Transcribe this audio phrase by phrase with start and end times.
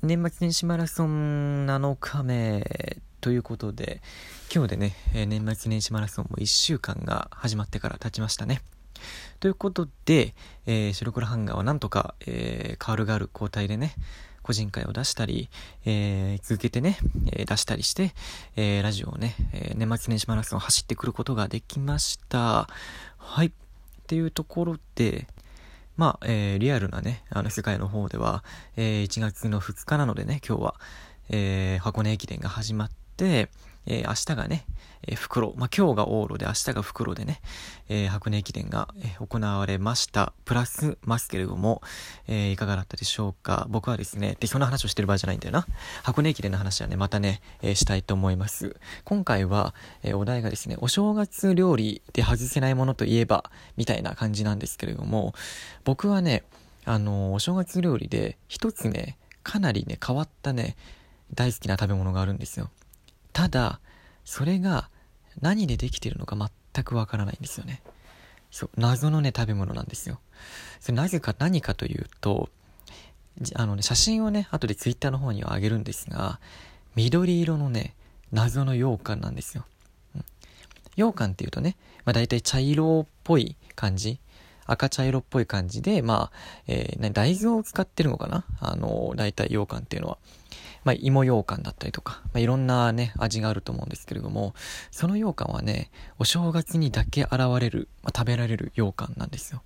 [0.00, 2.64] 年末年始マラソン7日目
[3.20, 4.00] ということで、
[4.54, 8.62] 今日でね、年末年始マラソンも1週間が始まってから経ちましたね。
[9.40, 10.34] ということで、
[10.66, 13.94] えー、白黒ハンガーはなんとか、えー、カールがある交代でね、
[14.42, 15.50] 個人会を出したり、
[15.84, 16.96] えー、続けてね、
[17.32, 18.14] えー、出したりして、
[18.54, 22.68] えー、ラジオをね、え年末年始マラソンを走ってくることができました。
[23.16, 23.48] はい。
[23.48, 23.50] っ
[24.06, 25.26] ていうところで、
[25.98, 28.44] まあ、えー、リアルなね、あの世界の方では、
[28.76, 30.74] えー、1月の2日なのでね、今日は、
[31.28, 33.50] えー、箱根駅伝が始まって、
[33.88, 34.64] えー、明日がね、
[35.06, 37.40] えー、袋、まあ、今日が往路で明日が袋でね、
[37.88, 38.88] えー、箱根駅伝が、
[39.18, 40.32] 行われました。
[40.44, 41.82] プラスますけれども、
[42.28, 45.66] えー、いかがだったでしょうか僕はですね、で、そんな話をしてる場合じゃないんだよな。
[46.02, 48.76] 箱根駅伝の話はね、またね、えー、したいと思います。
[49.04, 55.34] 今回は、えー、お題がですね、お正月料理で外せないものといえば、みたいな感じなんですけれども、
[55.84, 56.44] 僕はね、
[56.84, 60.76] あの、お正月料理で一つね、かなりね、変わったね、
[61.34, 62.70] 大好きな食べ物があるんですよ。
[63.38, 63.78] ただ、
[64.24, 64.90] それが
[65.40, 66.36] 何でできてるのか
[66.74, 67.82] 全くわからないんですよね。
[68.50, 70.18] そう、謎のね、食べ物なんですよ。
[70.80, 72.48] それなぜか何かというと、
[73.54, 76.40] あのね、写真をね、後でツイッターの方にはあげるんですが、
[76.96, 77.94] 緑色のね、
[78.32, 79.64] 謎の羊羹なんですよ。
[80.16, 80.24] うん、
[80.96, 84.18] 羊羹っていうとね、まあ大体茶色っぽい感じ。
[84.66, 88.44] 赤茶色っぽい感じで、まあ、えー、大豆を使ってるのかな？
[88.58, 90.18] あの、大体羊羹っていうのは。
[90.88, 94.54] まあ、芋羊羹だったりとか、まあ、いろんなね、味があると思うんですけれども、
[94.90, 99.60] その羊羹はね、お正月にだけ現れる、まあ、食べられる羊羹なんですよ。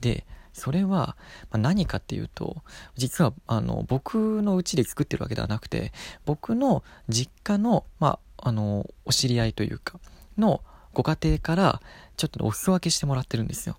[0.00, 1.18] で、それは、
[1.50, 2.62] ま、何かっていうと、
[2.94, 5.92] 実は、あの、僕の家で作ってるわけではなくて、
[6.24, 10.00] 僕の実家の、まあ、あの、お知り合いというか、
[10.38, 10.62] の
[10.94, 11.82] ご家庭から、
[12.16, 13.76] ちょっとお裾分けしてもらってるんですよ。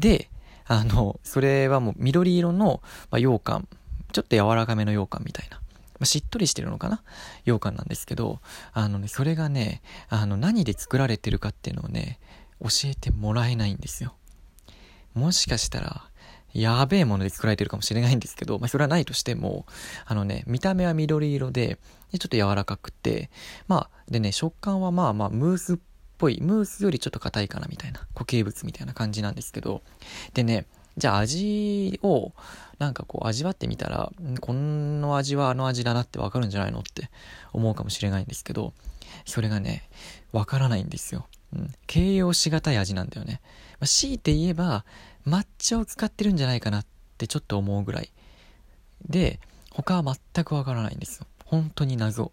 [0.00, 0.30] で、
[0.66, 3.68] あの、それはもう緑色の、まあ、羊羹、
[4.10, 5.61] ちょっと柔らかめの羊羹みたいな。
[6.02, 7.00] まあ、しっとりしてるのかな？
[7.44, 8.40] 羊羹なんですけど、
[8.72, 12.18] あのね、それがね、あの、何で作られてるかっていうのをね、
[12.60, 14.16] 教えてもらえないんですよ。
[15.14, 16.02] もしかしたら、
[16.52, 19.64] やべえもので作られてるかもしれないんですけど、まあ、それはないとしても、
[20.04, 21.78] あのね、見た目は緑色で、
[22.10, 23.30] でちょっと柔らかくて、
[23.68, 25.76] まあ、でね、食感はまあまあ、ムースっ
[26.18, 29.82] ぽい、ムースよりちょっと硬いかなみたいな、固形物みたいな感じなんですけど、
[30.34, 30.66] でね、
[30.96, 32.32] じゃあ味を、
[32.78, 37.10] なんかこう味わってみたら、この味はあの味だなってわかるんじゃないのって
[37.52, 38.72] 思うかもしれないんですけど、
[39.24, 39.88] それがね、
[40.32, 41.26] わからないんですよ。
[41.54, 41.74] うん。
[41.86, 43.40] 形容しがたい味なんだよね。
[43.80, 44.84] まあ、強いて言えば、
[45.26, 46.86] 抹茶を使ってるんじゃないかなっ
[47.18, 48.10] てちょっと思うぐらい。
[49.08, 51.26] で、他は全くわからないんですよ。
[51.44, 52.32] 本当に謎。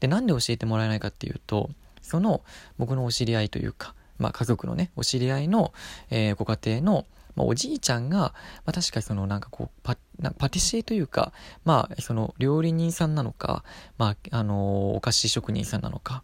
[0.00, 1.70] で、なんで教えてもらえないかっていうと、
[2.02, 2.42] その
[2.78, 5.72] 僕のお知り合いというか、まあ家族のね、お知り合いの、
[6.10, 8.34] えー、ご家庭のまあ、おじいちゃんが、ま
[8.66, 9.96] あ、確かそのなんかこうパ、
[10.38, 11.32] パティシエというか、
[11.64, 13.62] まあ、その料理人さんなのか、
[13.98, 16.22] まあ、あのー、お菓子職人さんなのか、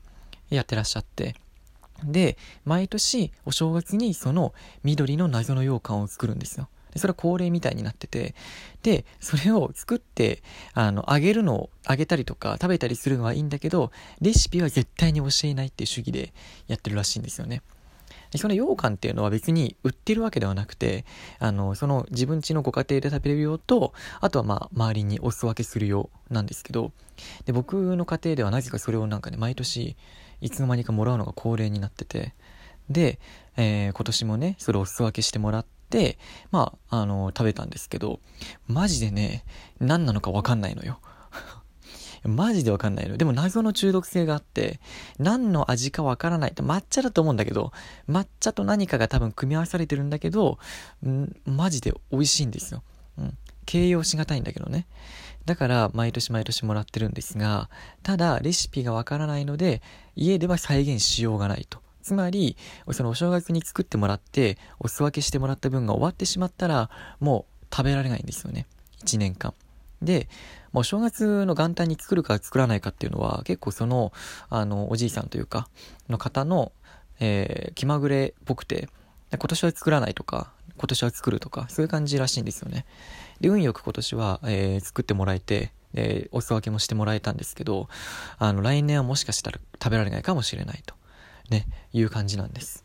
[0.51, 1.37] やってらっしゃって、
[2.05, 4.53] で、毎年お正月にその
[4.83, 6.69] 緑の謎の羊羹を作るんですよ。
[6.93, 8.35] で、それは恒例みたいになってて、
[8.83, 10.43] で、それを作って、
[10.75, 16.33] あの、あげるのを、あげたりとか食べたりするのはいいんだけど、レシピは絶対に教えないっていう主義で
[16.69, 17.63] やってるらしいんですよね。
[18.39, 21.05] その羊羹っていうのは別に売ってるわけではなくて、
[21.39, 26.93] あの、その自分家のご家庭で食べれる用と、あとはまあ、周りにお裾分けする用なんですけど、
[27.45, 29.97] で、僕の家庭ではなぜかそれをなんかね、毎年、
[30.41, 32.35] いつの間にかもらうのが恒例になってて、
[32.91, 33.19] で、
[33.57, 36.19] えー、今年もね、それをお裾分けしてもらって、
[36.51, 38.21] まあ、あの、食べたんですけど、
[38.67, 39.45] マジでね、
[39.79, 41.01] 何なのかわかんないのよ。
[42.25, 43.17] マジでわかんないの。
[43.17, 44.81] でも謎の中毒性があって、
[45.19, 46.53] 何の味かわからない。
[46.53, 47.73] 抹茶だと思うんだけど、
[48.09, 50.59] 抹茶と何かが多分組み合わされてるんだけど、
[51.07, 52.83] んマジで美味しいんですよ。
[53.19, 53.39] うん。
[53.67, 54.87] 形容しがたいんだけどね。
[55.45, 57.69] だから、毎年毎年もらってるんですが、
[58.03, 59.83] ただ、レシピがわからないので、
[60.15, 61.81] 家では再現しようがないと。
[62.03, 62.57] つまり、
[62.91, 66.91] そのお正月に作ってもらって、お裾分けしてもらった分が終わってしまったら、
[67.21, 68.67] もう食べられないんですよね。
[69.05, 69.55] 1年間。
[70.03, 70.29] で、
[70.73, 74.13] もう正月の元旦に作るか作らないかっていうのは、結構その、
[74.49, 75.69] あの、おじいさんというか、
[76.09, 76.73] の方の、
[77.21, 78.89] えー、気まぐれっぽくて、
[79.31, 82.87] 今年は作らないとか、今年は作るとか、そういう感じらしいんですよね。
[83.41, 87.89] で、運よく今年は、えー、作ってもらえて、えお裾分けもしてもらえたんですけど、
[88.39, 90.95] あの、来年はもしかしたら食べられないかもしれないと、
[91.51, 92.85] ね、いう感じなんです。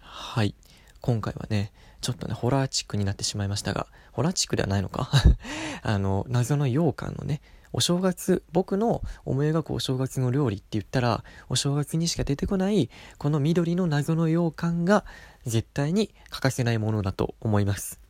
[0.00, 0.54] はい。
[1.00, 5.10] 今回はね、ちょっとね、ホラーチックになってしまいましたが、ホラーチックではないのか？
[5.82, 7.40] あの、謎の羊羹のね、
[7.72, 15.04] お正月、僕の思い描くお正月の料理って言ったら、お正月にしか出てこない、この緑の謎の羊羹が
[15.44, 18.00] 絶対に欠かせないものだと思います。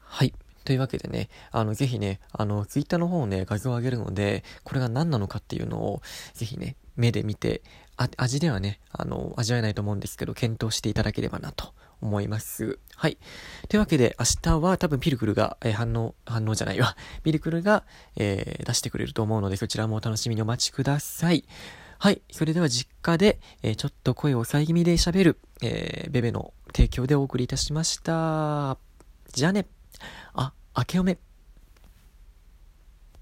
[0.00, 0.34] はい。
[0.64, 6.02] というわけでね、あの、ぜひね、あの、ツイッターの方をね、画像を上げるので、これが何なのかっていうのを、
[6.34, 7.62] ぜひね、目で見て、
[7.96, 12.78] 味ではね、あの、味わえないと思うんですけど、検討していただければなと思います。
[12.94, 13.18] はい。
[13.68, 16.96] というわけで、明日は多分ピルクルが、えー、反応、反応じゃないわ。
[17.22, 17.84] ピルクルが、
[18.16, 21.44] えー、出してくれると思うので、そちらもお楽しみにお待ちください。
[21.98, 22.22] はい。
[22.30, 28.78] それでは実家で、えー、ちょっと声を抑え気味で喋る、えー、ベベの提供でお送りいたしました。
[29.32, 29.66] じゃあね。
[30.34, 31.18] あ、明けおめ。